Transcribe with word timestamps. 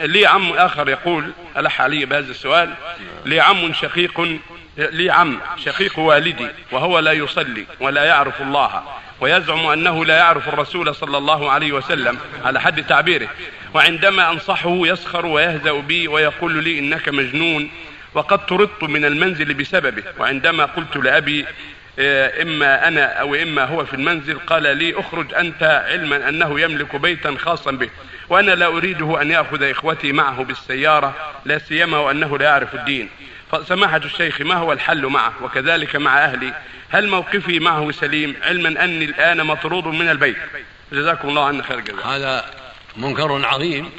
لي 0.00 0.26
عم 0.26 0.52
آخر 0.52 0.88
يقول 0.88 1.32
ألح 1.56 1.80
علي 1.80 2.04
بهذا 2.06 2.30
السؤال 2.30 2.74
لي 3.24 3.40
عم 3.40 3.72
شقيق 3.72 4.38
لي 4.76 5.10
عم 5.10 5.38
شقيق 5.64 5.98
والدي 5.98 6.46
وهو 6.72 6.98
لا 6.98 7.12
يصلي 7.12 7.64
ولا 7.80 8.04
يعرف 8.04 8.42
الله 8.42 8.82
ويزعم 9.20 9.66
أنه 9.66 10.04
لا 10.04 10.16
يعرف 10.16 10.48
الرسول 10.48 10.94
صلى 10.94 11.18
الله 11.18 11.50
عليه 11.50 11.72
وسلم 11.72 12.18
على 12.44 12.60
حد 12.60 12.86
تعبيره 12.86 13.28
وعندما 13.74 14.30
أنصحه 14.30 14.86
يسخر 14.86 15.26
ويهزأ 15.26 15.72
بي 15.72 16.08
ويقول 16.08 16.64
لي 16.64 16.78
إنك 16.78 17.08
مجنون 17.08 17.70
وقد 18.14 18.46
طردت 18.46 18.82
من 18.82 19.04
المنزل 19.04 19.54
بسببه 19.54 20.02
وعندما 20.18 20.64
قلت 20.64 20.96
لأبي 20.96 21.46
إيه، 21.98 22.42
إما 22.42 22.88
أنا 22.88 23.04
أو 23.04 23.34
إما 23.34 23.64
هو 23.64 23.84
في 23.84 23.94
المنزل 23.94 24.38
قال 24.38 24.76
لي 24.76 25.00
أخرج 25.00 25.34
أنت 25.34 25.84
علما 25.88 26.28
أنه 26.28 26.60
يملك 26.60 26.96
بيتا 26.96 27.36
خاصا 27.38 27.70
به 27.70 27.90
وأنا 28.28 28.52
لا 28.52 28.66
أريده 28.66 29.22
أن 29.22 29.30
يأخذ 29.30 29.62
إخوتي 29.62 30.12
معه 30.12 30.44
بالسيارة 30.44 31.14
لا 31.44 31.58
سيما 31.58 31.98
وأنه 31.98 32.38
لا 32.38 32.44
يعرف 32.44 32.74
الدين. 32.74 33.10
فسماحة 33.52 33.96
الشيخ 33.96 34.40
ما 34.40 34.54
هو 34.54 34.72
الحل 34.72 35.06
معه؟ 35.06 35.32
وكذلك 35.42 35.96
مع 35.96 36.24
أهلي. 36.24 36.54
هل 36.90 37.08
موقفي 37.08 37.60
معه 37.60 37.90
سليم؟ 37.90 38.36
علما 38.42 38.84
أني 38.84 39.04
الآن 39.04 39.46
مطرود 39.46 39.86
من 39.86 40.10
البيت. 40.10 40.36
جزاكم 40.92 41.28
الله 41.28 41.44
عنا 41.44 41.62
خير 41.62 41.80
جزاك 41.80 42.06
هذا 42.06 42.44
منكر 42.96 43.46
عظيم 43.46 43.90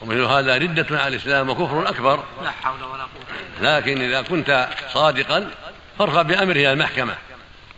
ومثل 0.00 0.20
هذا 0.20 0.58
ردة 0.58 0.86
على 0.90 1.08
الإسلام 1.08 1.50
وكفر 1.50 1.88
أكبر. 1.88 2.24
لا 2.42 2.50
حول 2.50 2.82
ولا 2.82 3.02
قوة 3.02 3.76
لكن 3.76 4.02
إذا 4.02 4.22
كنت 4.22 4.68
صادقا 4.92 5.50
فارفع 6.00 6.22
بأمره 6.22 6.52
إلى 6.52 6.72
المحكمة 6.72 7.14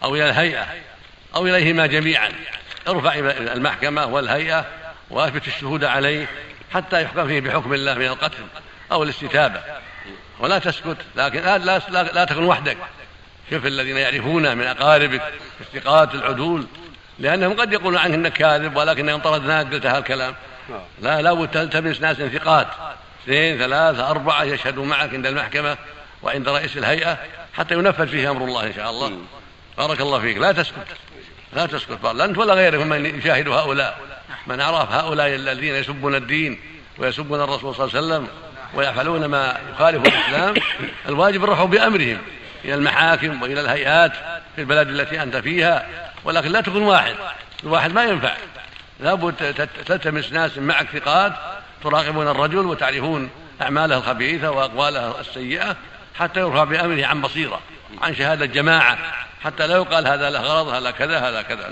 أو 0.02 0.14
إلى 0.14 0.24
الهيئة 0.30 0.66
أو 1.34 1.46
إليهما 1.46 1.86
جميعا. 1.86 2.28
ارفع 2.88 3.14
إلى 3.14 3.52
المحكمة 3.52 4.06
والهيئة 4.06 4.66
وأثبت 5.10 5.48
الشهود 5.48 5.84
عليه 5.84 6.26
حتى 6.74 7.02
يحكم 7.02 7.26
فيه 7.26 7.40
بحكم 7.40 7.74
الله 7.74 7.94
من 7.94 8.06
القتل 8.06 8.42
أو 8.92 9.02
الاستتابة. 9.02 9.60
ولا 10.40 10.58
تسكت 10.58 10.96
لكن 11.16 11.40
لا, 11.40 11.58
لا, 11.58 12.02
لا, 12.02 12.24
تكن 12.24 12.44
وحدك. 12.44 12.76
شوف 13.50 13.66
الذين 13.66 13.96
يعرفونه 13.96 14.54
من 14.54 14.66
أقاربك 14.66 15.22
الثقات 15.60 16.14
العدول 16.14 16.66
لأنهم 17.18 17.60
قد 17.60 17.72
يقولون 17.72 17.98
عنك 17.98 18.14
أنك 18.14 18.32
كاذب 18.32 18.76
ولكنهم 18.76 19.20
طردناك 19.20 19.72
قلت 19.72 19.86
هالكلام 19.86 20.34
لا 21.00 21.22
لا 21.22 21.46
تلتمس 21.46 22.00
ناس 22.00 22.16
ثقات. 22.16 22.68
اثنين 23.24 23.58
ثلاثة 23.58 24.10
أربعة 24.10 24.44
يشهدوا 24.44 24.86
معك 24.86 25.14
عند 25.14 25.26
المحكمة. 25.26 25.76
وعند 26.22 26.48
رئيس 26.48 26.76
الهيئة 26.76 27.18
حتى 27.54 27.74
ينفذ 27.74 28.08
فيه 28.08 28.30
أمر 28.30 28.44
الله 28.44 28.66
إن 28.66 28.74
شاء 28.74 28.90
الله. 28.90 29.18
بارك 29.78 30.00
الله 30.00 30.20
فيك. 30.20 30.36
لا 30.36 30.52
تسكت. 30.52 30.86
لا 31.52 31.66
تسكت. 31.66 32.04
لا 32.04 32.24
أنت 32.24 32.38
ولا 32.38 32.54
غيرك 32.54 32.80
من 32.80 33.18
يشاهد 33.18 33.48
هؤلاء؟ 33.48 33.98
من 34.46 34.60
عرف 34.60 34.92
هؤلاء 34.92 35.34
الذين 35.34 35.74
يسبون 35.74 36.14
الدين 36.14 36.60
ويسبون 36.98 37.40
الرسول 37.40 37.74
صلى 37.74 37.84
الله 37.84 37.96
عليه 37.96 38.06
وسلم 38.06 38.28
ويفعلون 38.74 39.24
ما 39.24 39.58
يخالف 39.72 40.06
الإسلام 40.06 40.54
الواجب 41.08 41.44
الرفع 41.44 41.64
بأمرهم 41.64 42.18
إلى 42.64 42.74
المحاكم 42.74 43.42
وإلى 43.42 43.60
الهيئات 43.60 44.12
في 44.56 44.60
البلد 44.60 44.88
التي 44.88 45.22
أنت 45.22 45.36
فيها. 45.36 45.86
ولكن 46.24 46.52
لا 46.52 46.60
تكون 46.60 46.82
واحد. 46.82 47.14
الواحد 47.64 47.92
ما 47.92 48.04
ينفع. 48.04 48.34
لابد 49.00 49.66
تلتمس 49.86 50.32
ناس 50.32 50.58
معك 50.58 50.86
ثقات 50.86 51.32
تراقبون 51.84 52.28
الرجل 52.28 52.66
وتعرفون 52.66 53.30
أعماله 53.62 53.96
الخبيثة 53.96 54.50
وأقواله 54.50 55.20
السيئة. 55.20 55.76
حتى 56.14 56.40
يرفع 56.40 56.64
بأمره 56.64 57.06
عن 57.06 57.20
بصيرة 57.20 57.60
عن 58.02 58.14
شهادة 58.14 58.46
جماعة 58.46 58.98
حتى 59.42 59.66
لا 59.66 59.76
يقال 59.76 60.06
هذا 60.06 60.30
له 60.30 60.40
غرض 60.40 60.68
هذا 60.68 60.90
كذا 60.90 61.18
هذا 61.18 61.42
كذا. 61.42 61.56
نعم. 61.56 61.70